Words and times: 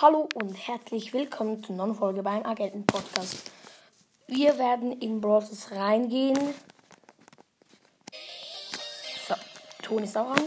Hallo 0.00 0.28
und 0.34 0.54
herzlich 0.54 1.12
willkommen 1.12 1.62
zur 1.62 1.76
neuen 1.76 1.94
Folge 1.94 2.24
beim 2.24 2.44
Agenten 2.44 2.84
Podcast. 2.84 3.52
Wir 4.26 4.58
werden 4.58 5.00
in 5.00 5.20
Brawlers 5.20 5.70
reingehen. 5.70 6.52
So, 9.28 9.34
Ton 9.82 10.02
ist 10.02 10.16
auch 10.16 10.30
an. 10.30 10.42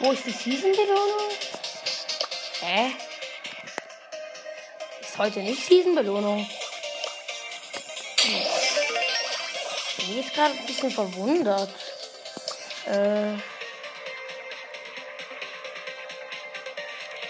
Wo 0.00 0.10
ist 0.10 0.26
die 0.26 0.32
Season-Belohnung? 0.32 1.30
Hä? 2.60 2.90
Ist 5.00 5.16
heute 5.16 5.38
nicht 5.42 5.64
Season-Belohnung? 5.64 6.44
Ich 9.96 10.06
bin 10.08 10.16
jetzt 10.16 10.34
gerade 10.34 10.58
ein 10.58 10.66
bisschen 10.66 10.90
verwundert. 10.90 11.70
Äh. 12.86 13.53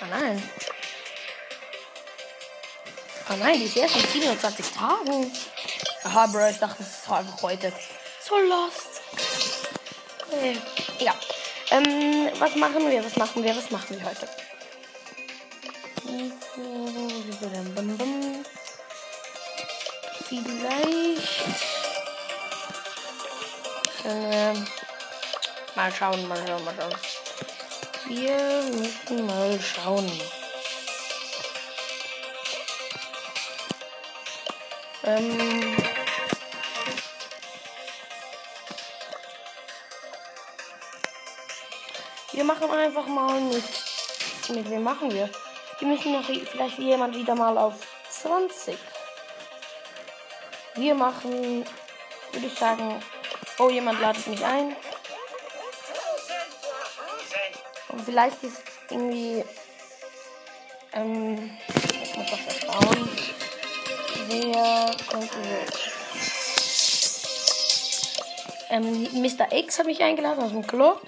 Ah 0.04 0.18
nein. 0.20 0.50
Ah 3.26 3.36
nein, 3.36 3.58
die 3.58 3.64
ist 3.64 3.76
erst 3.76 3.96
in 3.96 4.06
27 4.20 4.66
Tagen. 4.72 5.32
Aha, 6.02 6.26
Bro, 6.26 6.46
ich 6.48 6.58
dachte, 6.58 6.76
das 6.78 6.88
ist 6.88 7.10
einfach 7.10 7.40
heute. 7.40 7.72
So 8.22 8.36
lost. 8.36 9.00
Okay. 10.30 10.58
Ja. 10.98 11.14
Ähm, 11.70 12.28
was 12.38 12.54
machen 12.56 12.90
wir? 12.90 13.02
Was 13.02 13.16
machen 13.16 13.42
wir? 13.42 13.56
Was 13.56 13.70
machen 13.70 13.98
wir 13.98 14.04
heute? 14.04 14.28
Vielleicht. 20.28 21.22
Äh, 24.04 24.52
mal 25.74 25.92
schauen, 25.98 26.28
mal 26.28 26.46
schauen, 26.46 26.64
mal 26.64 26.74
schauen. 26.78 27.13
Wir 28.06 28.62
müssen 28.70 29.26
mal 29.26 29.58
schauen. 29.60 30.10
Ähm. 35.04 35.76
Wir 42.32 42.44
machen 42.44 42.70
einfach 42.70 43.06
mal 43.06 43.40
mit. 43.40 43.64
Mit 44.50 44.70
wem 44.70 44.82
machen 44.82 45.10
wir? 45.10 45.30
Wir 45.78 45.88
müssen 45.88 46.12
noch 46.12 46.24
vielleicht 46.24 46.78
jemand 46.78 47.16
wieder 47.16 47.34
mal 47.34 47.56
auf 47.56 47.74
20. 48.10 48.76
Wir 50.74 50.94
machen, 50.94 51.64
würde 52.32 52.46
ich 52.46 52.58
sagen, 52.58 53.02
oh, 53.58 53.70
jemand 53.70 54.00
ladet 54.00 54.26
mich 54.26 54.44
ein. 54.44 54.76
Und 57.94 58.00
vielleicht 58.04 58.42
ist 58.42 58.60
irgendwie, 58.90 59.44
ähm, 60.94 61.56
ich 62.02 62.16
muss 62.16 62.26
das 62.28 62.60
schauen. 62.60 63.08
Wer 64.26 64.90
könnte, 65.08 65.38
ähm, 68.70 69.22
Mr. 69.22 69.52
X 69.52 69.78
hat 69.78 69.86
mich 69.86 70.02
eingeladen 70.02 70.42
aus 70.42 70.50
dem 70.50 70.66
Club. 70.66 71.02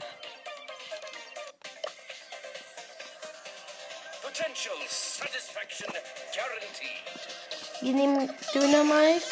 Wir 7.80 7.92
nehmen 7.92 8.32
Dynamite. 8.54 9.26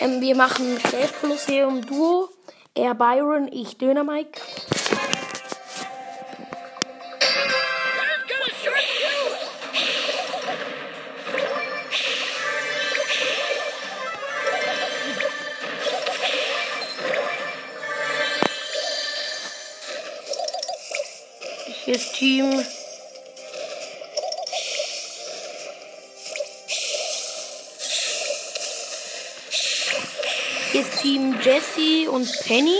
Ähm, 0.00 0.20
wir 0.20 0.36
machen 0.36 0.78
Great 0.82 1.18
Colosseum 1.18 1.80
Duo. 1.86 2.28
Er 2.74 2.94
Byron, 2.94 3.50
ich 3.50 3.78
Dynamite. 3.78 4.41
Ist 21.92 22.14
Team. 22.14 22.50
Hier 30.70 30.80
ist 30.80 31.02
Team 31.02 31.38
Jesse 31.42 32.10
und 32.10 32.32
Penny. 32.46 32.78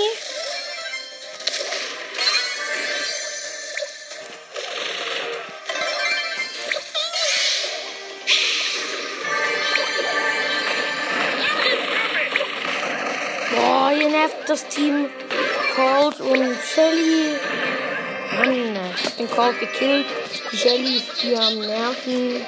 Gekillt. 19.63 20.07
Die 20.51 20.57
Shelly 20.57 20.97
ist 20.97 21.19
hier 21.19 21.41
am 21.41 21.61
Nerven. 21.61 22.45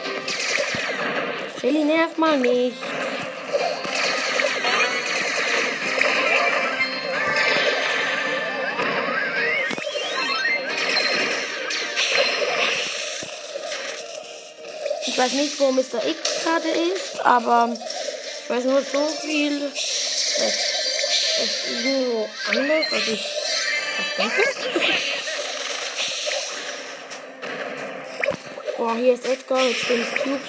Shelly 1.61 1.85
nervt 1.85 2.19
mal 2.19 2.37
nicht. 2.39 2.77
Ich 15.07 15.19
weiß 15.19 15.33
nicht, 15.35 15.61
wo 15.61 15.71
Mr. 15.71 16.05
X 16.05 16.43
gerade 16.43 16.69
ist, 16.69 17.21
aber 17.21 17.73
ich 18.43 18.51
weiß 18.51 18.65
nur 18.65 18.83
so 18.83 19.07
viel. 19.23 19.71
Es 19.73 20.35
ist 21.45 21.67
irgendwo 21.71 22.29
anders, 22.51 22.87
als 22.93 23.09
ich 23.09 23.25
denke. 24.17 25.24
Boah, 28.84 28.97
hier 28.97 29.15
ist 29.15 29.27
Edgar 29.27 29.65
mit 29.65 29.77
5 29.77 30.15
Cubes. 30.22 30.41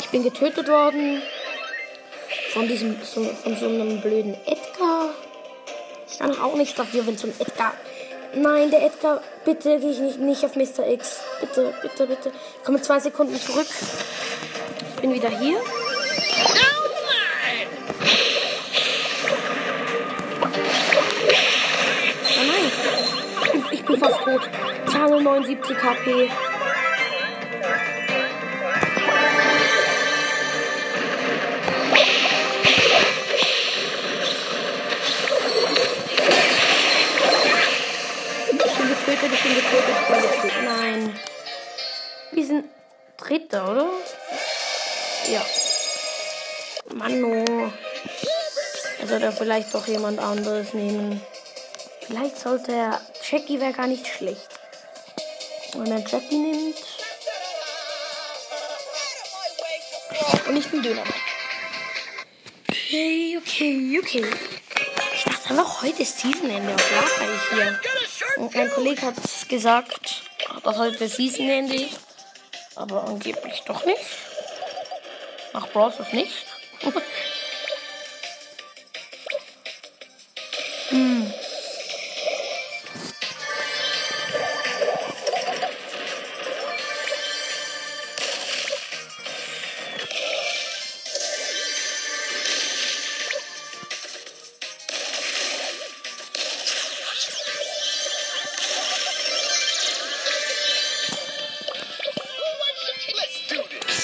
Ich 0.00 0.08
bin 0.10 0.22
getötet 0.22 0.68
worden. 0.68 1.22
Von 2.52 2.68
diesem, 2.68 3.00
von 3.00 3.56
so 3.56 3.68
einem 3.68 4.02
blöden 4.02 4.34
Edgar. 4.44 5.14
Ich 6.10 6.18
kann 6.18 6.38
auch 6.38 6.54
nichts 6.56 6.74
dafür, 6.74 7.06
wenn 7.06 7.16
so 7.16 7.28
ein 7.28 7.34
Edgar. 7.38 7.72
Nein, 8.34 8.70
der 8.70 8.84
Edgar, 8.84 9.22
bitte 9.46 9.78
gehe 9.80 9.92
ich 9.92 9.98
nicht, 9.98 10.18
nicht 10.18 10.44
auf 10.44 10.56
Mr. 10.56 10.86
X. 10.90 11.20
Bitte, 11.40 11.72
bitte, 11.80 12.06
bitte. 12.06 12.32
Ich 12.58 12.64
komme 12.64 12.82
zwei 12.82 13.00
Sekunden 13.00 13.40
zurück. 13.40 13.68
Ich 14.94 15.00
bin 15.00 15.14
wieder 15.14 15.30
hier. 15.30 15.58
Ich, 23.88 23.92
bin 23.92 24.00
fast 24.00 24.20
tot. 24.24 24.40
279 24.90 25.76
HP. 25.76 26.28
Ich 38.58 38.74
bin 38.74 38.88
getötet, 38.88 39.30
ich 39.32 39.42
bin 39.42 39.54
getötet, 39.54 39.94
ich 40.00 40.06
bin 40.08 40.22
getötet. 40.22 40.52
Nein. 40.64 41.20
Wir 42.32 42.44
sind 42.44 42.64
Dritter, 43.16 43.70
oder? 43.70 43.90
Ja. 45.30 45.46
Mano. 46.92 47.44
Er 49.00 49.06
sollte 49.06 49.30
vielleicht 49.30 49.72
doch 49.72 49.86
jemand 49.86 50.18
anderes 50.18 50.74
nehmen. 50.74 51.22
Vielleicht 52.00 52.36
sollte 52.36 52.72
er. 52.72 53.00
Jackie 53.28 53.60
wäre 53.60 53.72
gar 53.72 53.88
nicht 53.88 54.06
schlecht. 54.06 54.48
Wenn 55.74 55.90
er 55.90 55.98
Jackie 55.98 56.38
nimmt. 56.38 56.76
Und 60.46 60.56
ich 60.56 60.70
bin 60.70 60.82
Döner. 60.82 61.02
Okay, 62.68 63.36
okay, 63.38 64.00
okay. 64.00 64.30
Ich 65.12 65.24
dachte 65.24 65.50
einfach, 65.50 65.82
heute 65.82 66.02
ist 66.02 66.20
Seasonende. 66.20 66.72
Was 66.72 66.90
laber 66.90 67.34
ich 67.34 67.48
hier? 67.50 67.80
Und 68.36 68.54
mein 68.54 68.70
Kollege 68.70 69.02
hat 69.02 69.16
gesagt, 69.48 70.22
dass 70.62 70.76
heute 70.76 71.08
Seasonende 71.08 71.74
ist. 71.74 71.98
Aber 72.76 73.04
angeblich 73.04 73.62
doch 73.66 73.84
nicht. 73.86 74.04
Nach 75.52 75.66
Bros 75.68 75.98
ist 75.98 76.12
nicht. 76.12 76.46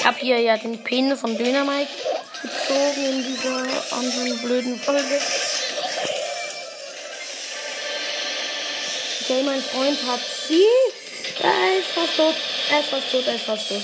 habe 0.05 0.19
hier 0.19 0.41
ja 0.41 0.57
den 0.57 0.83
Pin 0.83 1.17
von 1.17 1.37
Dynamite 1.37 1.91
gezogen 2.43 3.05
in 3.05 3.25
dieser 3.25 3.93
anderen 3.93 4.39
blöden 4.43 4.81
Folge. 4.81 5.21
Okay, 9.21 9.43
mein 9.45 9.63
Freund 9.63 9.99
hat 10.07 10.21
sie. 10.49 10.67
Er 11.41 11.79
ist 11.79 11.89
fast 11.95 12.17
tot. 12.17 12.35
Er 12.71 12.81
ist 12.81 12.89
fast 12.89 13.11
tot, 13.11 13.27
er 13.27 13.35
ist 13.35 13.45
fast 13.45 13.69
tot. 13.69 13.83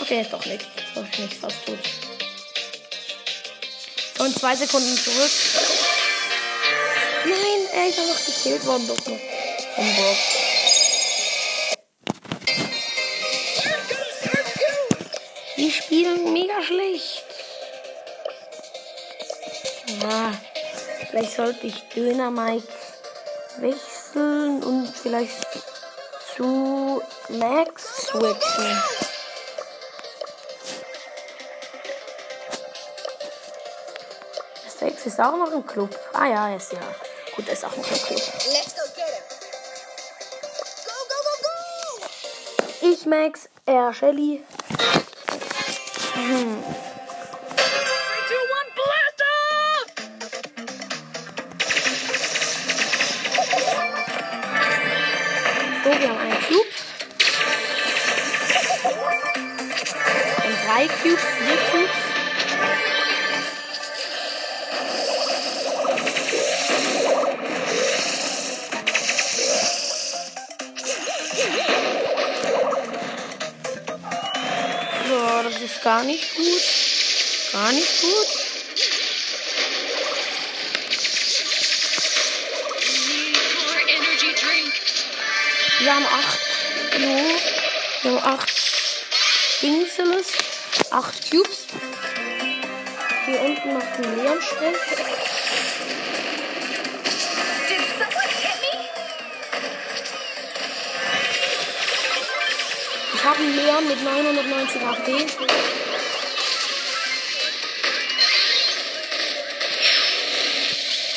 Okay, 0.00 0.20
ist 0.20 0.32
doch 0.32 0.44
nicht. 0.44 0.66
Doch 0.94 1.18
nicht 1.18 1.34
fast 1.40 1.64
tot. 1.64 1.78
Und 4.18 4.38
zwei 4.38 4.54
Sekunden 4.54 4.96
zurück. 4.96 5.30
Nein, 7.24 7.68
er 7.72 7.88
ist 7.88 7.98
einfach 7.98 8.26
gekillt 8.26 8.66
worden. 8.66 8.88
Doch 8.88 9.06
noch. 9.06 9.18
Vom 9.76 9.96
Brock. 9.96 10.51
Vielleicht 21.12 21.36
sollte 21.36 21.66
ich 21.66 21.88
Dynamite 21.90 22.66
wechseln 23.58 24.64
und 24.64 24.88
vielleicht 24.88 25.46
zu 26.34 27.02
Max 27.28 28.06
switchen. 28.06 28.82
Steaks 34.74 35.04
ist 35.04 35.20
auch 35.20 35.36
noch 35.36 35.52
im 35.52 35.66
Club. 35.66 35.94
Ah 36.14 36.26
ja, 36.26 36.48
er 36.48 36.56
ist 36.56 36.72
ja. 36.72 36.80
Gut, 37.36 37.46
er 37.46 37.52
ist 37.52 37.64
auch 37.66 37.76
noch 37.76 37.90
im 37.90 37.98
Club. 37.98 38.18
Let's 38.18 38.74
go 38.74 38.82
get 38.96 39.04
him. 39.04 39.24
Go, 40.86 40.96
go, 41.10 41.18
go, 41.28 41.34
go! 42.80 42.90
Ich 42.90 43.04
Max, 43.04 43.50
er 43.66 43.92
Shelly. 43.92 44.42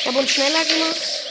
Ich 0.06 0.12
habe 0.12 0.20
uns 0.20 0.30
schneller 0.30 0.64
gemacht. 0.64 1.25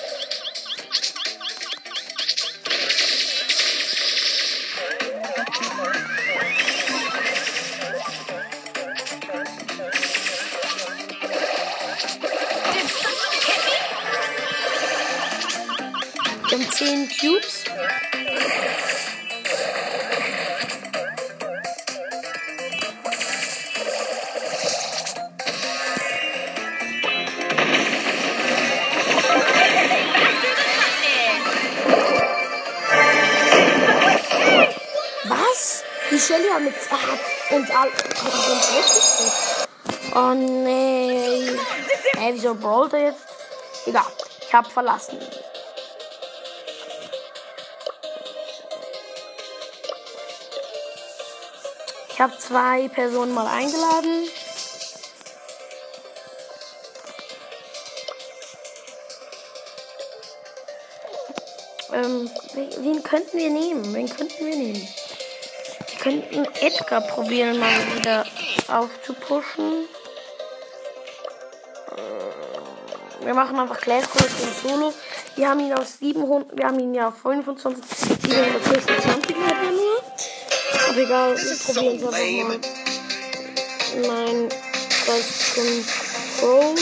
Wieso 42.45 42.55
brawlt 42.55 42.93
er 42.93 43.05
jetzt? 43.05 43.25
Egal. 43.87 44.05
Ich 44.41 44.53
hab 44.53 44.71
verlassen. 44.71 45.17
Ich 52.09 52.21
habe 52.21 52.37
zwei 52.37 52.87
Personen 52.89 53.33
mal 53.33 53.47
eingeladen. 53.47 54.29
Ähm, 61.93 62.29
wen 62.53 63.03
könnten 63.03 63.37
wir 63.37 63.49
nehmen? 63.49 63.93
Wen 63.93 64.09
könnten 64.09 64.45
wir 64.45 64.55
nehmen? 64.55 64.87
Wir 65.87 65.99
könnten 65.99 66.45
Edgar 66.61 67.01
probieren, 67.01 67.57
mal 67.57 67.95
wieder 67.95 68.25
aufzupushen. 68.67 69.87
Wir 73.25 73.33
machen 73.33 73.59
einfach 73.59 73.81
Clash 73.81 74.05
Royale 74.13 74.29
in 74.43 74.53
Solo. 74.69 74.93
Wir 75.35 75.49
haben 75.49 75.59
ihn 75.59 75.73
aus 75.73 75.97
700, 75.99 76.55
wir 76.55 76.67
haben 76.67 76.79
ihn 76.79 76.93
ja 76.93 77.07
auf 77.07 77.15
25, 77.23 77.83
726 77.83 79.35
hat 79.35 79.55
er 79.63 79.71
nur. 79.71 79.97
Aber 80.89 80.97
egal, 80.99 81.35
wir 81.35 81.57
probieren 81.57 81.95
es 81.95 82.03
einfach 82.03 82.11
mal. 82.11 82.59
Nein, 84.07 84.49
das 85.07 85.17
ist 85.17 85.57
ein 85.57 85.85
Pro. 86.39 86.75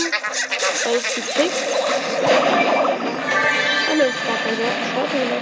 Da 0.84 0.90
ist 0.92 1.16
die 1.16 1.22
Trick. 1.22 1.52
Ist 3.94 4.20
gar 4.28 4.38
kein 4.44 4.58
Wert. 4.58 4.80
Warte 4.96 5.18
mal. 5.30 5.42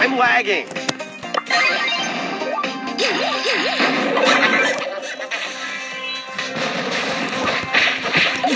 I'm 0.00 0.16
lagging. 0.16 0.66
Ich 8.48 8.54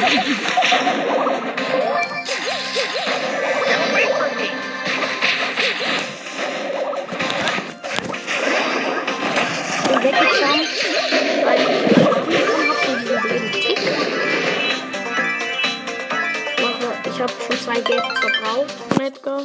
habe 17.21 17.33
schon 17.47 17.59
zwei 17.59 17.81
Gaps 17.81 18.21
verbraucht 18.21 19.01
Edgar. 19.01 19.43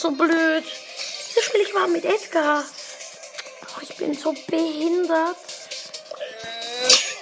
So 0.00 0.12
blöd! 0.12 0.62
Wieso 0.62 1.40
spiele 1.42 1.64
ich 1.64 1.74
mal 1.74 1.88
mit 1.88 2.04
Edgar? 2.04 2.62
Oh, 3.66 3.80
ich 3.82 3.96
bin 3.96 4.14
so 4.14 4.32
behindert. 4.46 5.36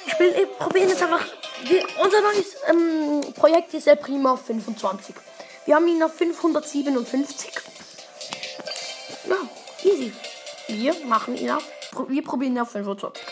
Ich 0.07 0.19
wir 0.19 0.47
probieren 0.59 0.91
jetzt 0.91 1.03
einfach. 1.03 1.25
Wir, 1.63 1.87
unser 1.99 2.21
neues 2.21 2.55
ähm, 2.69 3.33
Projekt 3.33 3.73
ist 3.73 3.87
El 3.87 3.97
Primo 3.97 4.33
auf 4.33 4.45
25. 4.45 5.15
Wir 5.65 5.77
haben 5.77 5.89
ihn 5.89 6.03
auf 6.03 6.13
557. 6.17 7.51
Ja, 9.25 9.37
easy. 9.83 10.13
Wir 10.69 10.95
machen 11.07 11.35
ihn 11.35 11.53
auf. 11.53 11.65
Wir 12.09 12.23
probieren 12.23 12.57
ihn 12.57 12.61
auf 12.61 12.73
25. 12.73 13.25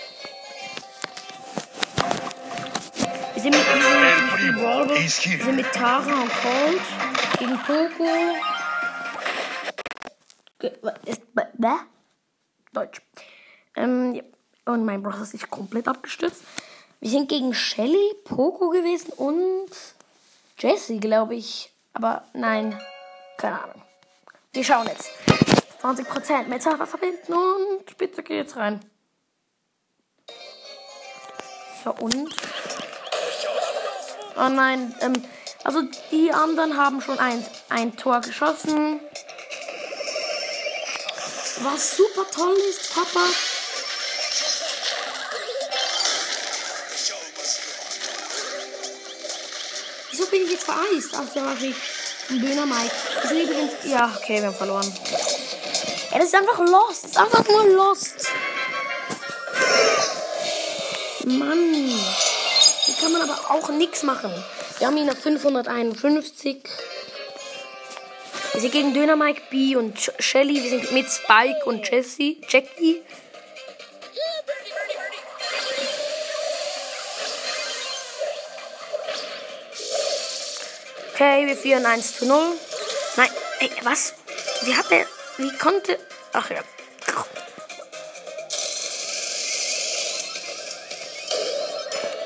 Wir 3.35 3.43
sind 3.43 3.55
mit 3.55 3.67
here. 5.19 5.45
sind 5.45 5.57
mit 5.57 5.71
Tara 5.71 6.23
und 6.23 6.33
Colt 6.33 7.39
gegen 7.39 7.59
Poco. 7.59 8.54
Ist- 11.05 11.23
Bäh? 11.35 11.69
Deutsch. 12.73 13.01
Ähm, 13.77 14.15
ja. 14.15 14.23
Und 14.67 14.85
mein 14.85 15.03
Browser 15.03 15.23
ist 15.23 15.33
sich 15.33 15.51
komplett 15.51 15.89
abgestürzt. 15.89 16.43
Wir 17.01 17.11
sind 17.11 17.29
gegen 17.29 17.53
Shelly, 17.53 18.15
Poco 18.25 18.71
gewesen 18.71 19.13
und 19.13 19.69
Jessie, 20.59 20.99
glaube 21.01 21.35
ich. 21.35 21.71
Aber 21.93 22.25
nein, 22.33 22.81
keine 23.37 23.63
Ahnung. 23.63 23.83
Wir 24.53 24.65
schauen 24.65 24.87
jetzt. 24.87 25.11
20% 25.83 26.45
mit 26.45 26.63
verbinden 26.63 27.33
und 27.35 27.99
bitte 27.99 28.23
geht's 28.23 28.57
rein. 28.57 28.81
So, 31.85 31.91
und? 31.91 32.35
Oh 34.37 34.49
nein, 34.49 34.95
ähm, 35.03 35.13
also 35.63 35.83
die 36.11 36.33
anderen 36.33 36.79
haben 36.79 37.03
schon 37.03 37.19
ein, 37.19 37.45
ein 37.69 37.97
Tor 37.97 38.23
geschossen. 38.23 39.01
Was 41.61 41.97
super 41.97 42.27
toll 42.31 42.57
ist, 42.69 42.95
Papa. 42.95 43.21
Wieso 50.11 50.27
bin 50.27 50.45
ich 50.45 50.51
jetzt 50.51 50.65
vereist? 50.65 51.11
Ach 51.15 51.35
ja, 51.35 51.57
ich 51.61 51.75
ein 52.31 52.41
Döner 52.41 52.67
Mike. 52.67 52.91
Das 53.23 53.31
ist 53.31 53.43
übrigens. 53.43 53.73
Ja, 53.85 54.13
okay, 54.17 54.41
wir 54.41 54.47
haben 54.47 54.57
verloren. 54.57 54.93
Ja, 56.11 56.19
das 56.19 56.27
ist 56.27 56.35
einfach 56.35 56.59
lost. 56.59 57.05
Ist 57.05 57.19
einfach 57.19 57.47
nur 57.49 57.67
lost. 57.69 58.29
Mann. 61.25 61.75
Hier 62.85 62.95
kann 63.01 63.13
man 63.13 63.23
aber 63.23 63.51
auch 63.51 63.69
nichts 63.71 64.03
machen. 64.03 64.33
Wir 64.79 64.87
haben 64.87 64.97
ihn 64.97 65.11
auf 65.11 65.19
551. 65.19 66.63
Wir 68.55 68.61
sind 68.61 68.71
gegen 68.73 68.95
Döner 68.95 69.17
Mike 69.17 69.43
B 69.51 69.75
und 69.75 69.99
Sh- 69.99 70.13
Shelly. 70.21 70.63
Wir 70.63 70.71
sind 70.71 70.93
mit 70.93 71.07
Spike 71.11 71.65
und 71.67 71.91
Jessie. 71.91 72.41
Jackie. 72.49 73.03
Okay, 81.13 81.47
wir 81.47 81.57
führen 81.57 81.87
1 81.87 82.17
zu 82.19 82.27
0. 82.27 82.39
Nein, 83.17 83.31
ey, 83.61 83.71
was? 83.83 84.15
Wie 84.63 84.75
hat 84.75 84.91
er. 84.91 85.07
Wie 85.39 85.57
konnte. 85.59 85.99
Ach 86.33 86.51
ja. 86.51 86.61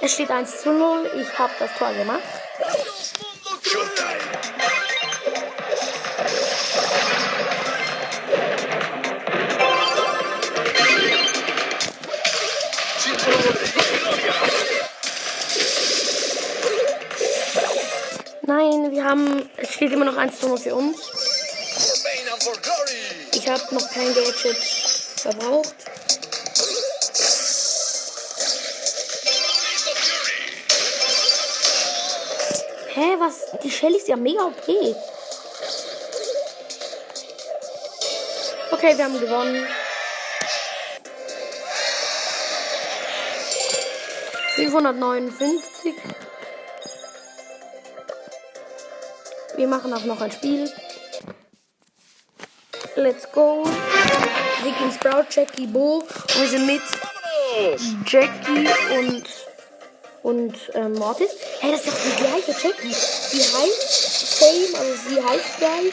Es 0.01 0.15
steht 0.15 0.31
1 0.31 0.63
zu 0.63 0.73
0. 0.73 1.11
Ich 1.21 1.39
habe 1.39 1.53
das 1.59 1.71
Tor 1.77 1.93
gemacht. 1.93 2.23
Haben. 19.09 19.51
Es 19.57 19.73
steht 19.73 19.93
immer 19.93 20.05
noch 20.05 20.17
1 20.17 20.39
zu 20.39 20.49
0 20.49 20.59
für 20.59 20.75
uns. 20.75 20.99
Ich 23.33 23.49
habe 23.49 23.75
noch 23.75 23.91
kein 23.91 24.15
Gadget 24.15 24.57
verbraucht. 25.17 25.75
Hä, 32.95 33.17
was? 33.19 33.35
Die 33.63 33.71
Shelly 33.71 33.97
ist 33.97 34.09
ja 34.09 34.17
mega 34.17 34.43
OP. 34.43 34.69
Okay, 38.73 38.97
wir 38.97 39.05
haben 39.05 39.21
gewonnen. 39.21 39.67
Fünfhundertneunundfünfzig. 44.57 45.95
Wir 49.59 49.67
machen 49.67 49.93
auch 49.93 50.05
noch 50.05 50.21
ein 50.21 50.31
Spiel. 50.31 50.71
Let's 52.95 53.29
go. 53.33 53.65
Gegen 54.63 54.93
Sprout, 54.93 55.25
Jackie, 55.31 55.67
Bo. 55.67 55.97
Und 55.97 56.41
wir 56.41 56.49
sind 56.49 56.65
mit 56.65 56.81
Jackie 58.07 58.69
und, 58.97 59.25
und 60.23 60.55
ähm, 60.75 60.93
Mortis. 60.93 61.31
Hey, 61.59 61.73
das 61.73 61.81
ist 61.81 61.89
doch 61.89 61.99
die 62.05 62.23
gleiche 62.23 62.53
Jackie. 62.53 62.95
Die 63.33 63.43
heißt 63.43 64.39
Same, 64.39 64.79
also 64.79 64.95
sie 65.09 65.25
heißt 65.25 65.59
gleich. 65.59 65.93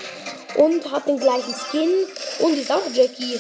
Und 0.64 0.92
hat 0.92 1.08
den 1.08 1.20
gleichen 1.20 1.56
Skin. 1.56 1.90
Und 2.42 2.60
ist 2.60 2.72
auch 2.72 2.84
Jackie. 2.94 3.40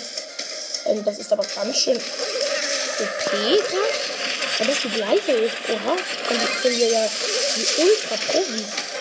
Ähm, 0.87 1.05
das 1.05 1.19
ist 1.19 1.31
aber 1.31 1.45
ganz 1.55 1.77
schön 1.77 1.97
okay, 1.97 3.59
krass. 3.59 4.57
Weil 4.57 4.67
das 4.67 4.81
die 4.81 4.89
gleiche 4.89 5.31
ist. 5.33 5.55
Oha. 5.69 5.95
Dann 6.29 6.39
sind 6.63 6.79
wir 6.79 6.87
ja 6.87 7.07
die 7.55 7.81
Ultra-Profis. 7.83 8.94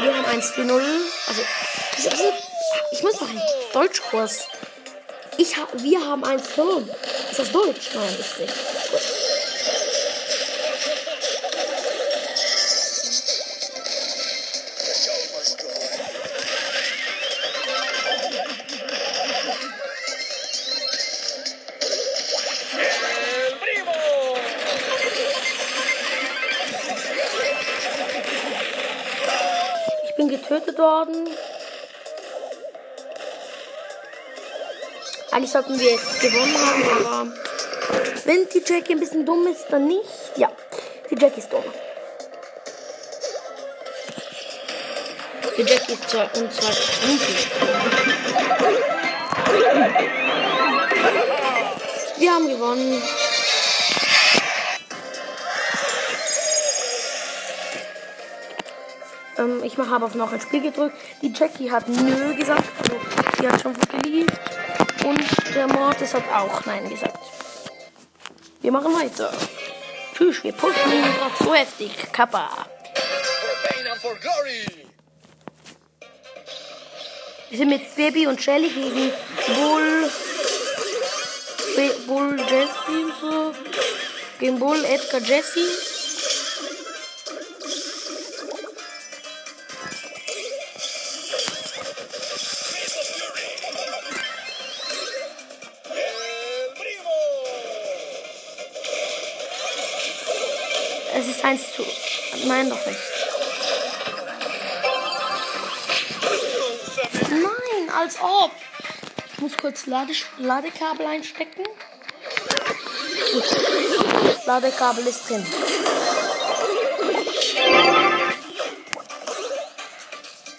Wir 0.00 0.16
haben 0.16 0.24
1 0.26 0.54
zu 0.54 0.64
0. 0.64 0.82
Also, 1.26 1.42
ich 2.92 3.02
muss 3.02 3.20
noch 3.20 3.28
einen 3.28 3.42
Deutschkurs. 3.72 4.46
Ich 5.36 5.56
ha 5.56 5.66
wir 5.74 6.00
haben 6.00 6.24
1 6.24 6.54
zu 6.54 6.64
0. 6.64 6.88
Ist 7.30 7.38
das 7.38 7.52
Deutsch? 7.52 7.90
Nein, 7.94 8.16
ist 8.18 8.38
nicht. 8.38 8.54
Gut. 8.90 9.27
Bin 30.18 30.28
getötet 30.28 30.76
worden. 30.78 31.28
Eigentlich 35.30 35.52
sollten 35.52 35.78
wir 35.78 35.92
jetzt 35.92 36.20
gewonnen 36.20 36.56
haben, 36.58 37.06
aber 37.06 37.32
wenn 38.24 38.48
die 38.48 38.62
Jackie 38.66 38.94
ein 38.94 39.00
bisschen 39.00 39.24
dumm 39.24 39.46
ist, 39.46 39.66
dann 39.70 39.86
nicht. 39.86 40.08
Ja, 40.36 40.50
die 41.08 41.14
Jackie 41.14 41.38
ist 41.38 41.52
dumm. 41.52 41.62
Die 45.56 45.62
Jackie 45.62 45.92
ist 45.92 46.10
zwar 46.10 46.28
und 46.34 46.52
zwar. 46.52 46.74
Wir 52.16 52.32
haben 52.32 52.48
gewonnen. 52.48 53.02
Ähm, 59.38 59.62
ich 59.62 59.78
habe 59.78 60.04
auf 60.04 60.14
noch 60.14 60.32
ein 60.32 60.40
Spiel 60.40 60.60
gedrückt. 60.60 60.96
Die 61.22 61.32
Jackie 61.32 61.70
hat 61.70 61.88
nö 61.88 62.34
gesagt. 62.34 62.64
Also, 62.78 62.96
sie 63.40 63.48
hat 63.48 63.62
schon 63.62 63.74
geliebt. 64.02 64.32
Und 65.04 65.54
der 65.54 65.68
Mortis 65.68 66.12
hat 66.14 66.24
auch 66.34 66.64
nein 66.66 66.88
gesagt. 66.88 67.18
Wir 68.60 68.72
machen 68.72 68.92
weiter. 68.94 69.32
Tschüss, 70.14 70.42
wir 70.42 70.52
pushen 70.52 70.92
ihn 70.92 71.02
gerade 71.02 71.34
so 71.38 71.54
heftig. 71.54 71.92
Kappa. 72.12 72.66
Wir 77.50 77.58
sind 77.58 77.68
mit 77.68 77.96
Baby 77.96 78.26
und 78.26 78.42
Shelly 78.42 78.68
gegen 78.68 79.12
Bull. 79.54 80.10
Bull 82.06 82.36
Jesse 82.40 82.68
und 82.88 83.14
so. 83.20 83.54
Gegen 84.40 84.58
Bull 84.58 84.84
Edgar 84.84 85.20
Jesse. 85.20 85.87
1 101.48 101.72
zu. 101.72 101.82
Nein, 102.46 102.68
noch 102.68 102.84
nicht. 102.84 102.98
Nein, 107.30 107.90
als 107.98 108.20
ob. 108.20 108.50
Ich 109.32 109.40
muss 109.40 109.56
kurz 109.56 109.86
Lade 109.86 110.12
Ladekabel 110.36 111.06
einstecken. 111.06 111.64
Gut. 113.32 113.44
Ladekabel 114.44 115.06
ist 115.06 115.30
drin. 115.30 115.46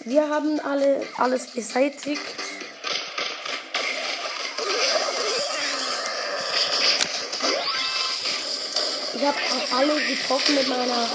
Wir 0.06 0.28
haben 0.28 0.60
alle 0.60 1.06
alles 1.18 1.52
beseitigt. 1.52 2.39
Habe 9.30 9.38
alle 9.78 10.02
getroffen 10.08 10.56
mit 10.56 10.68
meiner. 10.68 11.08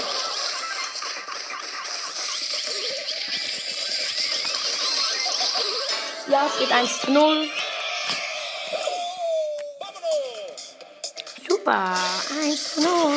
Ja, 6.27 6.49
steht 6.55 6.71
1 6.71 7.01
zu 7.01 7.11
0. 7.11 7.49
¡Vámonos! 9.79 10.75
Super, 11.49 11.97
1 12.41 12.73
zu 12.75 12.81
0. 12.83 13.13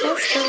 Sehr 0.00 0.18
schön. 0.20 0.44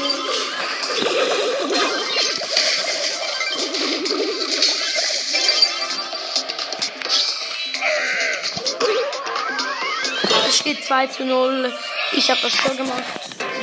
Es 10.48 10.58
steht 10.60 10.86
2 10.86 11.08
zu 11.08 11.26
0. 11.26 11.74
Ich 12.16 12.30
habe 12.30 12.40
das 12.42 12.54
Tor 12.54 12.76
gemacht. 12.76 13.04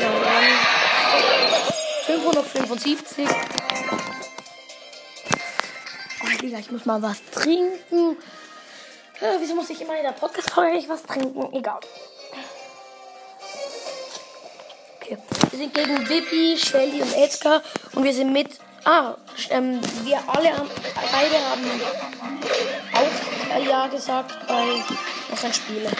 Ja, 0.00 0.10
dann 0.24 0.44
575. 2.06 3.28
Oh, 6.22 6.38
Digga, 6.42 6.58
ich 6.58 6.70
muss 6.70 6.84
mal 6.84 7.00
was 7.00 7.18
trinken. 7.32 8.16
Äh, 9.20 9.36
wieso 9.38 9.54
muss 9.54 9.70
ich 9.70 9.80
immer 9.80 9.96
in 9.96 10.02
der 10.02 10.12
Podcast-Folge 10.12 10.88
was 10.88 11.02
trinken? 11.04 11.52
Egal. 11.52 11.80
Okay. 14.96 15.18
Wir 15.50 15.58
sind 15.58 15.74
gegen 15.74 16.04
Bibi, 16.04 16.58
Shelly 16.58 17.02
und 17.02 17.14
Edgar 17.14 17.62
und 17.92 18.04
wir 18.04 18.12
sind 18.12 18.32
mit. 18.32 18.58
Ah, 18.84 19.14
ähm, 19.50 19.80
wir 20.04 20.18
alle 20.26 20.56
haben, 20.56 20.70
beide 21.12 21.38
haben 21.38 21.80
auch 22.94 23.64
Ja 23.66 23.86
gesagt 23.88 24.46
bei 24.48 24.82
unseren 25.30 25.52
Spielen. 25.52 25.94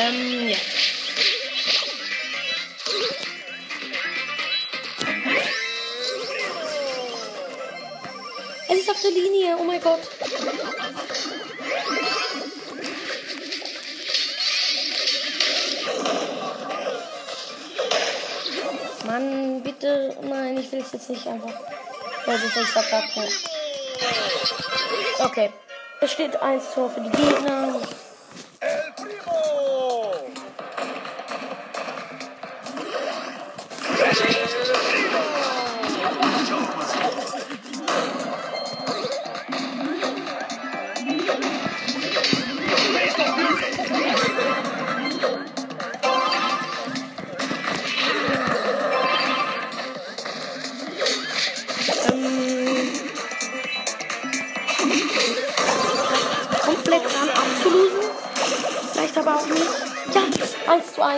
Ähm, 0.00 0.48
ja. 0.48 0.56
Es 8.70 8.78
ist 8.78 8.90
auf 8.90 9.00
der 9.02 9.10
Linie, 9.10 9.56
oh 9.58 9.64
mein 9.64 9.80
Gott. 9.80 10.00
Mann, 19.04 19.47
bitte. 19.78 20.16
Nein, 20.22 20.58
ich 20.58 20.70
will 20.72 20.80
es 20.80 20.92
jetzt 20.92 21.10
nicht 21.10 21.26
einfach. 21.26 21.52
Ja, 22.26 22.32
das 22.32 22.56
ist 22.56 22.70
verkacken. 22.70 23.24
Okay. 25.18 25.52
Es 26.00 26.12
steht 26.12 26.36
1 26.40 26.74
Tor 26.74 26.90
für 26.90 27.00
die 27.00 27.10
Gegner. 27.10 27.80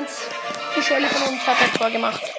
1 0.01 0.17
zu 0.17 0.25
1. 0.25 0.31
Die 0.77 0.83
Shelly 0.83 1.07
von 1.07 1.35
uns 1.35 1.47
hat 1.47 1.57
das 1.61 1.79
Tor 1.79 1.91
gemacht. 1.91 2.30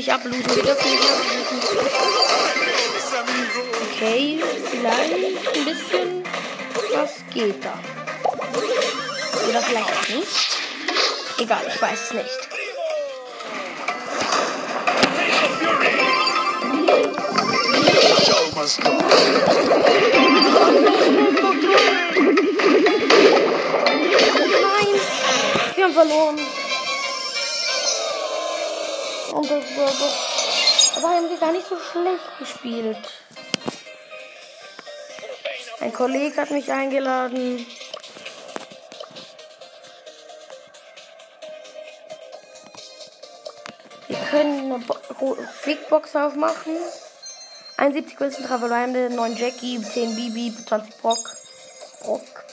Nicht 0.00 0.12
ablosen. 0.14 0.56
Wir 0.56 0.62
dürfen 0.62 0.90
nicht 0.90 1.02
amigos! 1.04 1.66
Okay, 3.92 4.40
vielleicht 4.70 5.12
ein 5.12 5.64
bisschen. 5.66 6.24
Was 6.94 7.10
geht 7.34 7.62
da? 7.62 7.78
Oder 9.46 9.60
vielleicht 9.60 10.08
nicht. 10.08 10.56
Egal, 11.38 11.60
ich 11.68 11.82
weiß 11.82 11.98
es 12.02 12.12
nicht. 12.12 12.48
Nein, 24.62 25.00
wir 25.76 25.84
haben 25.84 25.94
verloren. 25.94 26.38
Aber 30.96 31.08
haben 31.08 31.28
wir 31.28 31.38
gar 31.38 31.50
nicht 31.52 31.66
so 31.68 31.76
schlecht 31.78 32.38
gespielt. 32.38 32.98
Ein 35.80 35.92
Kollege 35.92 36.36
hat 36.40 36.50
mich 36.52 36.70
eingeladen. 36.70 37.66
Wir 44.08 44.16
können 44.30 44.72
eine 44.72 44.84
Bo 44.84 44.96
Ro- 45.20 45.36
Big 45.64 45.88
Box 45.88 46.14
aufmachen. 46.16 46.76
71 47.76 48.18
Wilson 48.20 48.44
Travelande, 48.44 49.10
9 49.10 49.36
Jackie, 49.36 49.80
10 49.80 50.14
Bibi, 50.16 50.54
20 50.66 50.96
Brock. 50.98 51.36
Brock. 52.02 52.44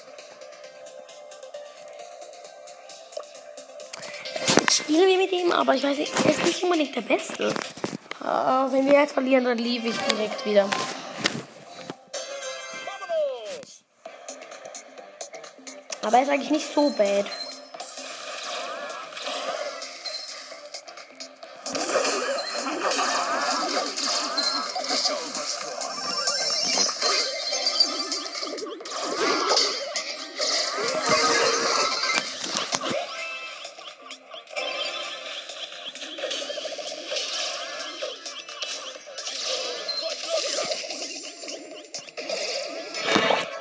Spielen 4.87 5.09
wir 5.09 5.17
mit 5.17 5.33
ihm, 5.33 5.51
aber 5.51 5.75
ich 5.75 5.83
weiß 5.83 5.97
nicht, 5.97 6.13
er 6.23 6.31
ist 6.31 6.45
nicht 6.45 6.63
unbedingt 6.63 6.95
der 6.95 7.01
Beste. 7.01 7.53
Ah, 8.21 8.69
wenn 8.71 8.85
wir 8.85 8.93
jetzt 8.93 9.11
verlieren, 9.11 9.43
dann 9.43 9.57
lief 9.57 9.83
ich 9.83 9.97
direkt 9.97 10.45
wieder. 10.45 10.69
Aber 16.03 16.17
er 16.17 16.23
ist 16.23 16.29
eigentlich 16.29 16.51
nicht 16.51 16.73
so 16.73 16.89
bad. 16.91 17.25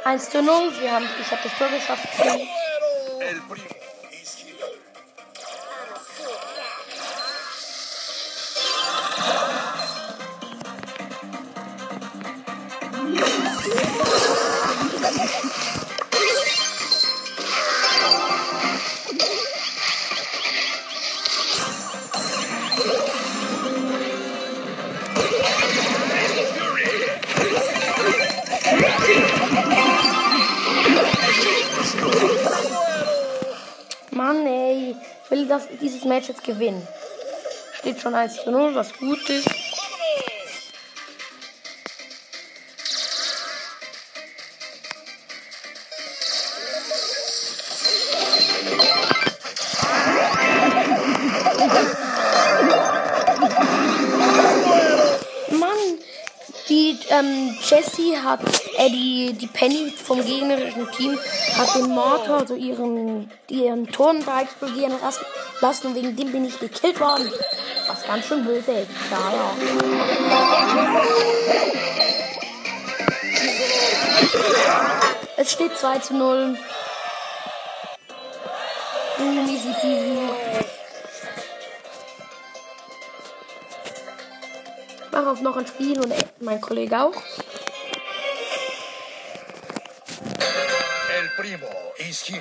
Eins 0.06 0.30
zu 0.30 0.40
0, 0.40 0.72
wir 0.78 0.92
haben, 0.92 1.04
ich 1.20 1.30
habe 1.32 1.42
das 1.42 1.58
Tor 1.58 1.66
geschafft. 1.66 2.06
Match 36.26 36.28
jetzt 36.28 36.44
gewinnen. 36.44 36.86
Steht 37.78 38.00
schon 38.00 38.14
1 38.14 38.44
zu 38.44 38.50
0, 38.50 38.74
was 38.74 38.92
gut 38.94 39.28
ist. 39.28 39.48
Mann, 55.50 55.70
die 56.68 56.98
ähm, 57.10 57.56
Jessie 57.62 58.16
hat, 58.18 58.40
äh, 58.87 58.90
die, 58.90 59.33
die 59.33 59.46
Penny 59.46 59.90
vom 59.90 60.25
gegnerischen 60.25 60.90
Team 60.92 61.18
hat 61.57 61.75
den 61.75 61.88
Mortar, 61.88 62.40
also 62.40 62.55
ihren, 62.55 63.31
ihren 63.49 63.87
Turm 63.88 64.25
da 64.25 64.42
explodieren 64.42 64.94
lassen, 65.61 65.87
und 65.88 65.94
wegen 65.94 66.16
dem 66.16 66.33
bin 66.33 66.44
ich 66.44 66.59
gekillt 66.59 67.01
worden. 67.01 67.31
Was 67.87 68.05
ganz 68.07 68.27
schön 68.27 68.44
böse 68.44 68.72
ist. 68.72 68.88
Ja, 69.11 69.33
ja. 69.33 69.51
Es 75.37 75.53
steht 75.53 75.77
2 75.77 75.99
zu 75.99 76.14
0. 76.14 76.59
Boom, 79.18 79.49
easy 79.49 79.72
peasy. 79.81 80.18
Ich 85.05 85.12
mache 85.12 85.31
auch 85.31 85.40
noch 85.40 85.57
ein 85.57 85.66
Spiel 85.66 86.01
und 86.01 86.12
mein 86.40 86.61
Kollege 86.61 87.01
auch. 87.01 87.14
Primo 91.46 91.92
is 92.00 92.22
here. 92.22 92.40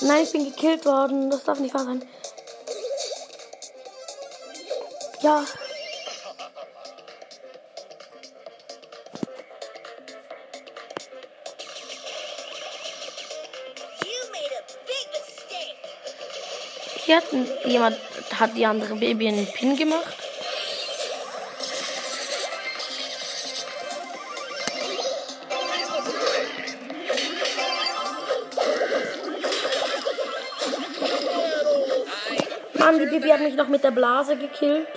Nein, 0.00 0.24
ich 0.24 0.32
bin 0.32 0.44
gekillt 0.44 0.84
worden. 0.84 1.30
Das 1.30 1.44
darf 1.44 1.60
nicht 1.60 1.72
wahr 1.72 1.84
sein. 1.84 2.04
Ja. 5.20 5.44
Hier 17.12 17.18
hat 17.20 17.66
jemand, 17.66 17.96
hat 18.40 18.56
die 18.56 18.64
andere 18.64 18.94
Baby 18.94 19.28
einen 19.28 19.46
Pin 19.46 19.76
gemacht. 19.76 20.16
Mann, 32.78 32.98
die 32.98 33.04
Baby 33.04 33.28
hat 33.28 33.40
mich 33.40 33.56
noch 33.56 33.68
mit 33.68 33.84
der 33.84 33.90
Blase 33.90 34.36
gekillt. 34.38 34.88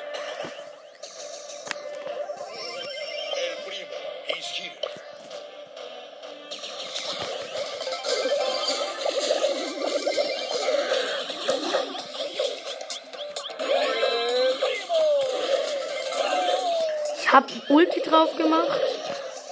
Drauf 18.15 18.35
gemacht 18.37 18.81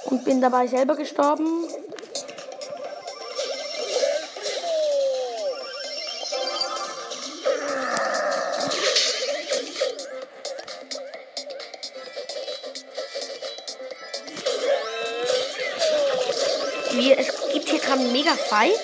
und 0.06 0.24
bin 0.24 0.40
dabei 0.40 0.66
selber 0.66 0.96
gestorben. 0.96 1.68
Es 17.16 17.52
gibt 17.52 17.68
hier 17.68 17.78
gerade 17.80 18.00
einen 18.00 18.12
mega 18.12 18.32
Fight. 18.32 18.83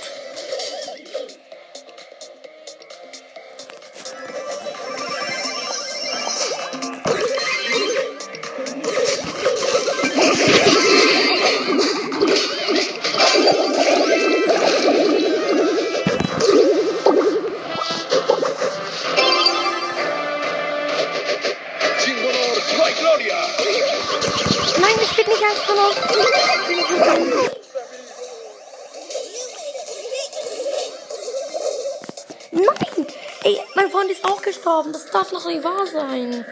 Das 35.02 35.12
darf 35.12 35.30
doch 35.30 35.46
nicht 35.46 35.64
wahr 35.64 35.86
sein. 35.86 36.44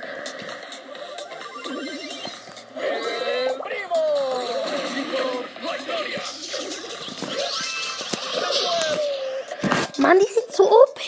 Mann, 9.98 10.18
die 10.18 10.32
sind 10.32 10.52
so 10.52 10.64
OP. 10.64 11.00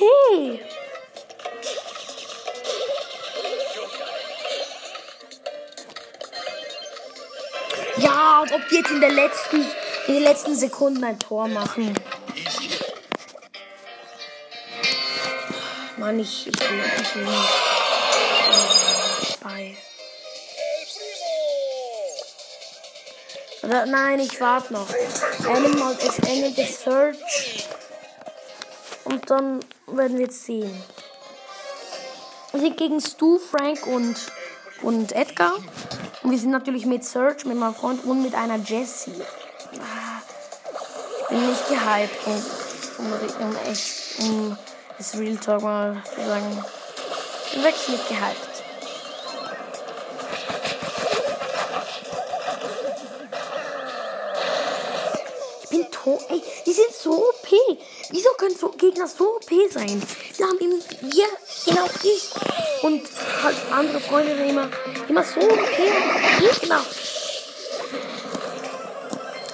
Ja, 7.96 8.40
und 8.40 8.53
ob 8.53 8.68
die 8.68 8.76
jetzt 8.76 8.90
in 8.90 9.00
der 9.00 9.12
letzten, 9.12 9.66
in 10.09 10.14
den 10.14 10.22
letzten 10.22 10.55
Sekunden 10.55 11.03
ein 11.05 11.18
Tor 11.18 11.48
machen. 11.48 11.94
Mann, 16.11 16.18
ich, 16.18 16.49
ich 16.49 16.61
will, 16.61 16.83
ich 17.01 17.14
will 17.14 17.25
nicht. 17.25 17.49
Bei. 19.44 19.77
Oder, 23.62 23.87
nein, 23.87 24.18
ich 24.18 24.40
warte 24.40 24.73
noch. 24.73 24.88
Animal 25.46 25.94
ist 25.94 26.18
Ende 26.29 26.51
des 26.51 26.83
Search. 26.83 27.68
Und 29.05 29.31
dann 29.31 29.61
werden 29.87 30.18
wir 30.18 30.25
jetzt 30.25 30.44
sehen. 30.44 30.83
Wir 32.51 32.61
sind 32.61 32.77
gegen 32.77 33.01
Stu, 33.01 33.38
Frank 33.38 33.87
und, 33.87 34.16
und 34.83 35.12
Edgar. 35.12 35.59
Und 36.25 36.33
wir 36.33 36.38
sind 36.38 36.51
natürlich 36.51 36.87
mit 36.87 37.05
Search, 37.05 37.44
mit 37.44 37.57
meinem 37.57 37.77
Freund 37.77 38.05
und 38.05 38.20
mit 38.23 38.35
einer 38.35 38.57
Jessie. 38.57 39.23
Ah, 39.79 40.23
Ich 41.20 41.29
bin 41.29 41.49
nicht 41.49 41.68
gehypt, 41.68 42.27
um, 42.27 43.07
um, 43.07 43.49
um 43.49 43.57
echt, 43.70 44.18
um 44.18 44.59
das 45.00 45.18
Real 45.18 45.36
Talk 45.36 45.62
mal 45.62 45.96
zu 46.14 46.26
sagen. 46.26 46.64
Ich 47.46 47.52
bin 47.52 47.64
wirklich 47.64 47.88
nicht 47.88 48.08
gehypt. 48.08 48.64
Ich 55.62 55.70
bin 55.70 55.90
tot. 55.90 56.20
Ey, 56.28 56.42
die 56.66 56.72
sind 56.72 56.92
so 56.92 57.12
OP. 57.12 57.48
Wieso 58.10 58.28
können 58.36 58.54
so 58.54 58.68
Gegner 58.72 59.06
so 59.06 59.36
OP 59.36 59.50
sein? 59.70 60.02
Die 60.38 60.44
haben 60.44 60.58
eben 60.60 60.82
wir, 61.00 61.26
genau 61.64 61.86
ich 62.02 62.30
und 62.82 63.02
halt 63.42 63.56
andere 63.70 64.00
Freunde 64.00 64.32
immer, 64.32 64.68
immer 65.08 65.24
so 65.24 65.40
OP 65.40 65.76
Gegner. 66.40 66.84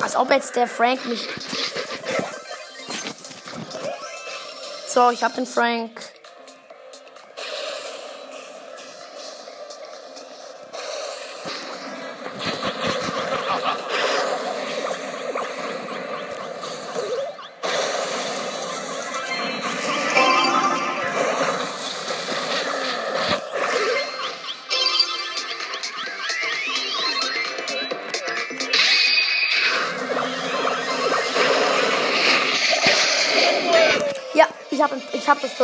Als 0.00 0.16
ob 0.16 0.30
jetzt 0.32 0.56
der 0.56 0.66
Frank 0.66 1.06
mich. 1.06 1.28
So, 4.96 5.11
ich 5.11 5.22
hab 5.22 5.35
den 5.35 5.44
Frank. 5.44 6.06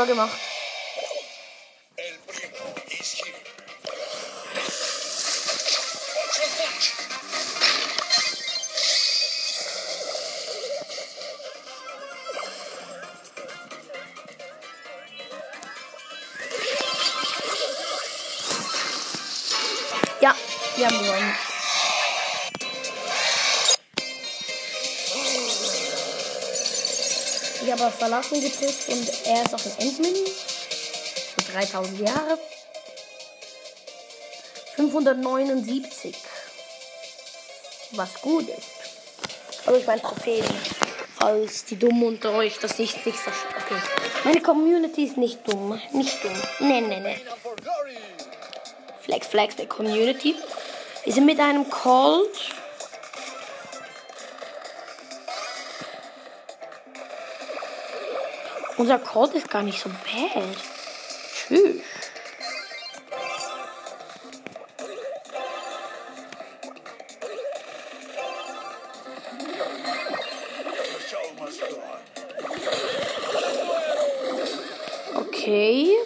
Tor 0.02 0.06
gemacht. 0.08 0.51
Verlassen 28.02 28.40
gedrückt 28.40 28.88
und 28.88 29.26
er 29.26 29.44
ist 29.44 29.54
auf 29.54 29.62
dem 29.62 29.72
Endmenü. 29.78 30.24
Für 31.36 31.52
3000 31.52 32.00
Jahre. 32.00 32.36
579. 34.74 36.16
Was 37.92 38.20
gut 38.20 38.48
ist. 38.48 39.66
Also 39.66 39.78
ich 39.78 39.86
meine 39.86 40.02
Trophäen. 40.02 40.44
Falls 41.16 41.64
die 41.66 41.78
Dummen 41.78 42.02
unter 42.02 42.32
euch 42.32 42.58
das 42.58 42.76
nicht, 42.78 43.06
nicht 43.06 43.18
verstehen. 43.18 43.54
Okay. 43.66 43.80
Meine 44.24 44.40
Community 44.40 45.04
ist 45.04 45.16
nicht 45.16 45.46
dumm. 45.46 45.80
Nicht 45.92 46.24
dumm. 46.24 46.32
Nee, 46.58 46.80
nee, 46.80 46.98
nee. 46.98 47.20
Flex, 49.02 49.28
Flex 49.28 49.54
der 49.54 49.66
Community. 49.66 50.34
Wir 51.04 51.12
sind 51.12 51.26
mit 51.26 51.38
einem 51.38 51.70
Colt. 51.70 52.36
Unser 58.82 58.98
Colt 58.98 59.32
ist 59.34 59.48
gar 59.48 59.62
nicht 59.62 59.80
so 59.80 59.88
bad. 59.88 60.42
Tschüss. 61.36 61.82
Okay. 75.14 75.96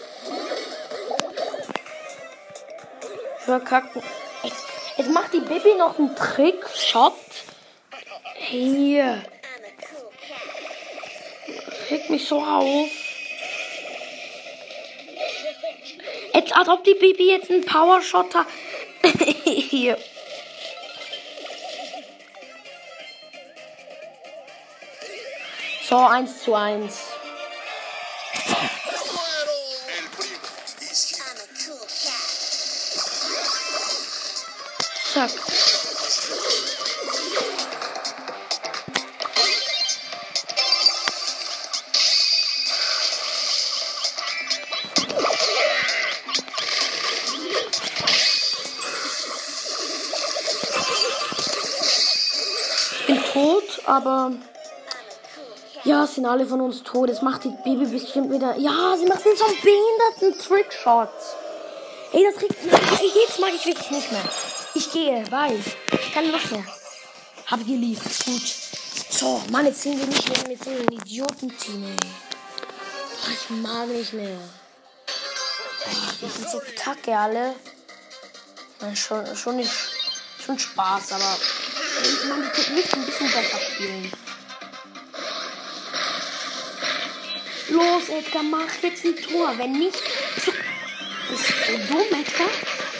Verkacken. 3.38 4.02
Jetzt, 4.42 4.64
jetzt 4.98 5.10
macht 5.10 5.32
die 5.32 5.40
Baby 5.40 5.76
noch 5.78 5.98
einen 5.98 6.14
Trick-Shot. 6.14 7.14
Hier. 8.34 9.22
Regt 12.06 12.10
mich 12.10 12.28
so 12.28 12.40
auf. 12.40 12.88
Jetzt, 16.34 16.56
als 16.56 16.68
ob 16.68 16.84
die 16.84 16.94
Baby 16.94 17.30
jetzt 17.30 17.50
einen 17.50 17.64
Power-Shot 17.64 18.32
hat. 18.32 18.46
Hier. 19.44 19.98
So, 25.88 25.96
eins 25.96 26.44
zu 26.44 26.54
eins. 26.54 27.06
Zack. 35.12 35.30
Aber 53.96 54.32
ja, 55.84 56.06
sind 56.06 56.26
alle 56.26 56.46
von 56.46 56.60
uns 56.60 56.82
tot. 56.82 57.08
Es 57.08 57.22
macht 57.22 57.44
die 57.44 57.54
Baby 57.64 57.86
bestimmt 57.86 58.30
wieder. 58.32 58.56
Ja, 58.58 58.96
sie 58.98 59.06
macht 59.06 59.24
den 59.24 59.36
so 59.36 59.44
behinderten 59.62 60.38
Trickshot. 60.38 61.08
Ey, 62.12 62.24
das 62.24 62.42
regt 62.42 62.64
mich. 62.64 63.14
Jetzt 63.14 63.40
mag 63.40 63.50
ich 63.54 63.66
wirklich 63.66 63.90
nicht 63.90 64.12
mehr. 64.12 64.24
Ich 64.74 64.90
gehe, 64.92 65.24
weil. 65.30 65.58
Keine 66.12 66.32
Lust 66.32 66.50
mehr. 66.50 66.64
Hab 67.46 67.60
geliebt. 67.60 68.02
Gut. 68.24 68.54
So, 69.10 69.42
Mann, 69.50 69.66
jetzt 69.66 69.82
sind 69.82 69.98
wir 69.98 70.06
nicht 70.06 70.28
mehr 70.28 70.48
mit 70.48 70.64
so 70.64 70.70
einem 70.70 70.88
Idioten-Team, 70.88 71.96
Ich 73.28 73.50
mag 73.50 73.86
nicht 73.88 74.12
mehr. 74.12 74.38
Die 76.20 76.28
sind 76.28 76.50
so 76.50 76.60
kacke 76.76 77.16
alle. 77.16 77.54
Schon, 78.94 79.36
schon 79.36 79.56
nicht. 79.56 79.72
Schon 80.44 80.58
Spaß, 80.58 81.12
aber. 81.12 81.36
Man, 82.28 82.50
die 82.56 82.72
nicht 82.72 82.94
ein 82.94 83.06
bisschen 83.06 83.30
besser 83.30 83.58
spielen. 83.58 84.12
Los, 87.70 88.08
Edgar, 88.08 88.42
mach 88.42 88.82
jetzt 88.82 89.04
ein 89.04 89.16
Tor. 89.16 89.52
Wenn 89.56 89.72
nicht. 89.72 89.96
So, 90.44 90.52
bist 91.30 91.44
du 91.66 91.78
dumm, 91.92 92.20
Edgar? 92.20 92.48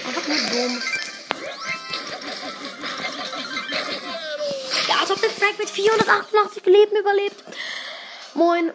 Einfach 0.06 0.28
nur 0.28 0.37
dumm. 0.37 0.82
Ja, 4.88 4.94
als 5.00 5.11
ob 5.11 5.20
der 5.20 5.30
Frank 5.30 5.59
mit 5.59 5.70
488 5.70 6.66
Leben 6.66 6.96
überlebt. 6.96 7.44
Moin. 8.35 8.72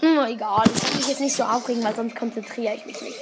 Hm, 0.00 0.18
egal, 0.26 0.64
ich 0.72 0.82
kann 0.82 0.96
mich 0.96 1.08
jetzt 1.08 1.20
nicht 1.20 1.34
so 1.34 1.42
aufregen, 1.42 1.82
weil 1.82 1.94
sonst 1.94 2.14
konzentriere 2.14 2.74
ich 2.74 2.86
mich 2.86 3.00
nicht. 3.00 3.18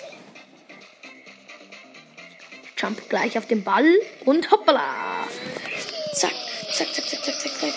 Jump 2.76 3.09
gleich 3.09 3.38
auf 3.38 3.46
den 3.46 3.64
Ball 3.64 3.90
und 4.26 4.50
hoppala. 4.50 5.26
Zack, 6.76 6.88
zack, 6.88 7.06
zack, 7.06 7.24
zack, 7.24 7.40
zack, 7.40 7.52
zack, 7.54 7.72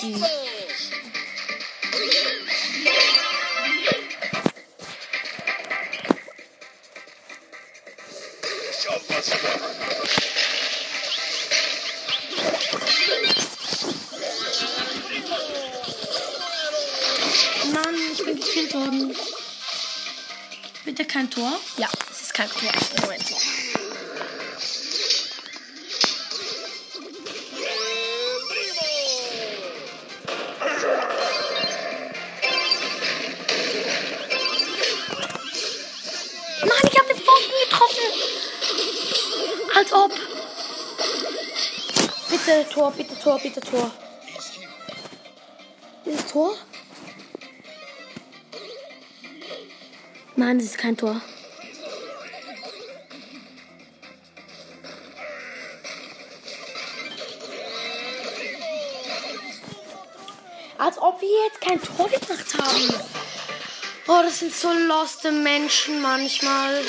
zack. 0.00 0.63
Kein 21.14 21.30
Tor? 21.30 21.52
Ja, 21.76 21.88
es 22.10 22.22
ist 22.22 22.34
kein 22.34 22.48
Tor. 22.50 22.72
Moment. 23.02 23.30
Mann, 36.60 36.78
ich 36.82 36.98
hab 36.98 37.06
den 37.06 37.16
Pfosten 37.16 37.52
getroffen. 37.62 38.02
Als 39.76 39.92
ob. 39.92 40.12
Bitte 42.28 42.66
Tor, 42.74 42.90
bitte 42.90 43.16
Tor, 43.20 43.38
bitte 43.38 43.60
Tor. 43.60 43.92
Ist 46.06 46.18
es 46.18 46.26
Tor? 46.32 46.56
Nein, 50.36 50.58
es 50.58 50.64
ist 50.64 50.78
kein 50.78 50.96
Tor. 50.96 51.20
Als 60.76 60.98
ob 60.98 61.20
wir 61.20 61.28
jetzt 61.46 61.60
kein 61.60 61.80
Tor 61.80 62.08
gemacht 62.08 62.54
haben. 62.58 62.94
Oh, 64.06 64.20
das 64.22 64.40
sind 64.40 64.54
so 64.54 64.72
loste 64.72 65.30
Menschen 65.30 66.02
manchmal. 66.02 66.82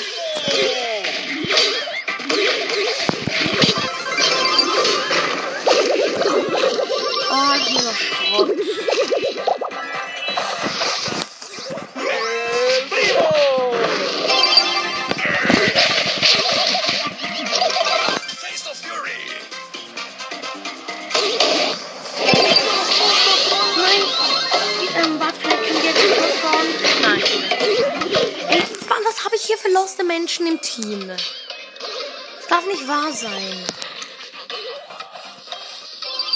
Was 29.56 29.64
habe 29.64 29.68
ich 29.68 29.72
hier 29.72 29.72
für 29.72 29.72
loste 29.72 30.04
Menschen 30.04 30.46
im 30.46 30.60
Team? 30.60 31.08
Das 31.08 32.46
darf 32.48 32.66
nicht 32.66 32.86
wahr 32.86 33.12
sein. 33.12 33.64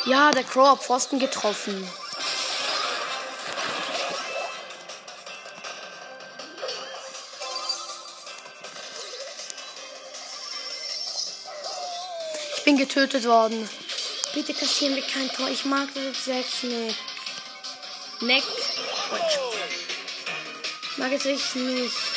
Ja, 0.07 0.31
der 0.31 0.45
Crow 0.45 0.69
hat 0.69 0.83
Pfosten 0.83 1.19
getroffen. 1.19 1.89
Ich 12.57 12.65
bin 12.65 12.77
getötet 12.77 13.25
worden. 13.27 13.69
Bitte 14.33 14.55
kassieren 14.55 14.95
wir 14.95 15.03
kein 15.03 15.29
Tor. 15.33 15.49
Ich 15.49 15.65
mag 15.65 15.89
das 15.95 16.27
jetzt 16.27 16.65
nicht. 16.65 16.97
Neck. 18.21 18.45
Mag 20.97 21.13
es 21.13 21.25
ich 21.25 21.55
nicht. 21.55 22.10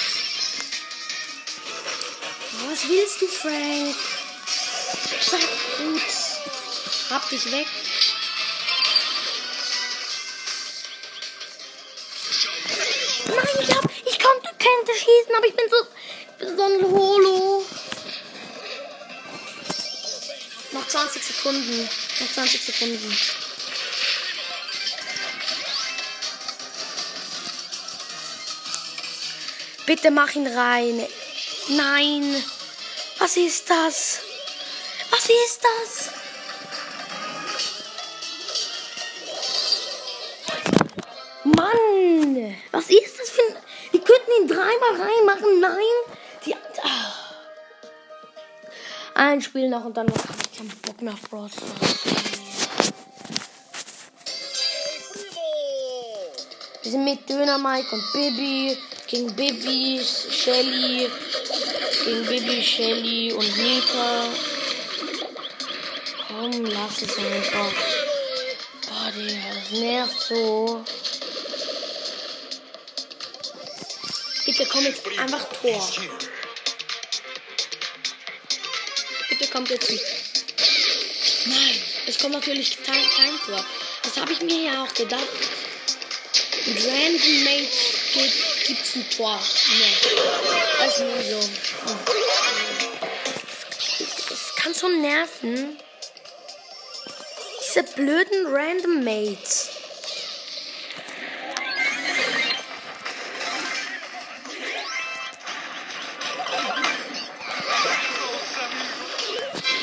Was 2.84 2.90
willst 2.90 3.22
du, 3.22 3.28
Frank? 3.28 3.96
Sag 5.22 5.40
gut. 5.40 6.02
Hab 7.10 7.30
dich 7.30 7.46
weg. 7.50 7.66
Nein, 13.28 13.48
ich 13.62 13.76
hab. 13.76 13.90
Ich 14.06 14.20
konnte 14.20 14.50
Kente 14.60 14.92
schießen, 14.92 15.36
aber 15.38 15.48
ich 15.48 15.56
bin 15.56 15.66
so. 15.70 15.78
Bin 16.40 16.58
so 16.58 16.64
ein 16.64 16.92
Holo. 16.92 17.66
Noch 20.74 20.88
20 20.88 21.24
Sekunden. 21.24 21.90
Noch 22.20 22.34
20 22.34 22.62
Sekunden. 22.66 23.18
Bitte 29.86 30.12
mach 30.12 30.36
ihn 30.36 30.48
rein. 30.48 31.08
Nein. 31.70 32.44
Was 33.24 33.38
ist 33.38 33.70
das? 33.70 34.20
Was 35.10 35.30
ist 35.30 35.62
das? 35.64 36.10
Mann! 41.46 42.58
Was 42.74 42.90
ist 42.90 43.18
das 43.18 43.30
für 43.30 43.44
ein. 43.44 43.56
Die 43.94 44.00
könnten 44.00 44.30
ihn 44.42 44.48
dreimal 44.50 45.08
reinmachen. 45.08 45.62
Nein! 45.62 46.18
Die. 46.46 46.54
Ah. 46.54 47.14
Ein 49.16 49.42
Spiel 49.42 49.70
noch 49.70 49.86
und 49.86 49.96
dann 49.96 50.08
ich 50.10 50.58
keinen 50.58 50.78
Bock 50.82 51.02
mehr 51.02 51.14
auf 51.14 51.22
Brawl. 51.30 51.50
Wir 56.82 56.92
sind 56.92 57.06
mit 57.06 57.30
Döner 57.30 57.58
Mike 57.58 57.96
und 57.96 58.04
Bibi 58.12 58.78
gegen 59.08 59.34
Bibi, 59.34 60.02
Shelly, 60.04 61.10
gegen 62.04 62.26
Bibi, 62.26 62.64
Shelly 62.64 63.32
und 63.32 63.58
Nita. 63.58 64.30
Komm, 66.28 66.66
lass 66.66 67.02
es 67.02 67.18
einfach. 67.18 67.74
Boah, 68.88 69.12
Digga, 69.16 69.54
das 69.54 69.72
nervt 69.80 70.20
so. 70.20 70.84
Bitte 74.46 74.66
komm 74.66 74.84
jetzt 74.84 75.08
einfach 75.18 75.46
Tor. 75.62 75.90
Bitte 79.30 79.48
kommt 79.48 79.70
jetzt 79.70 79.90
ein. 79.90 80.00
Nein, 81.46 81.82
es 82.08 82.20
kommt 82.20 82.34
natürlich 82.34 82.78
kein, 82.84 83.06
kein 83.16 83.40
Tor. 83.46 83.66
Das 84.04 84.18
habe 84.18 84.34
ich 84.34 84.42
mir 84.42 84.64
ja 84.64 84.84
auch 84.84 84.94
gedacht. 84.94 85.28
Mit 86.66 86.86
Random 86.86 87.44
Mates 87.44 88.53
gibt, 88.64 88.84
gibt's 88.84 88.96
ein 88.96 89.10
Tor. 89.10 89.40
Nee. 89.70 89.98
Das 90.80 90.98
ist 90.98 91.04
nie 91.04 91.32
so. 91.32 91.40
Es 94.34 94.56
kann 94.56 94.74
schon 94.74 95.02
nerven. 95.02 95.78
Diese 97.68 97.84
blöden 97.84 98.48
Random 98.48 99.04
Mates. 99.04 99.70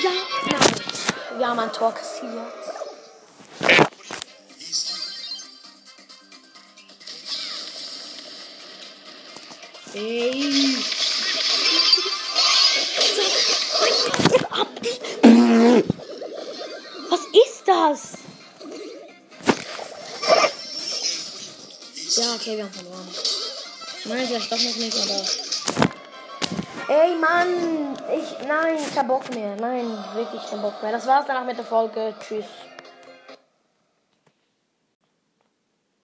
Ja, 0.02 0.10
nein. 0.46 1.38
Wir 1.38 1.48
haben 1.48 1.58
ein 1.58 1.72
Tor 1.72 1.94
kassiert. 1.94 2.59
Ey. 9.92 10.76
Was 17.08 17.20
ist 17.32 17.62
das? 17.66 18.12
Ja, 22.16 22.34
okay, 22.34 22.56
wir 22.56 22.64
haben 22.64 22.72
verloren. 22.72 23.08
Nein, 24.04 24.26
vielleicht 24.28 24.52
doch 24.52 24.58
noch 24.58 24.76
nicht, 24.76 24.96
aber. 24.96 25.24
Ey, 26.88 27.16
Mann! 27.16 27.98
Ich. 28.14 28.46
Nein, 28.46 28.78
kein 28.94 29.08
Bock 29.08 29.28
mehr. 29.34 29.56
Nein, 29.56 29.86
wirklich 30.14 30.42
kein 30.48 30.62
Bock 30.62 30.80
mehr. 30.82 30.92
Das 30.92 31.06
war's 31.06 31.24
danach 31.26 31.44
mit 31.44 31.58
der 31.58 31.64
Folge. 31.64 32.14
Tschüss. 32.20 32.44